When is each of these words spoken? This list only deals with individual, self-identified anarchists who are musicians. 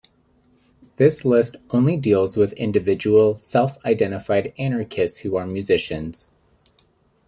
This 0.95 1.23
list 1.25 1.57
only 1.69 1.95
deals 1.95 2.35
with 2.35 2.53
individual, 2.53 3.37
self-identified 3.37 4.51
anarchists 4.57 5.17
who 5.19 5.35
are 5.35 5.45
musicians. 5.45 6.31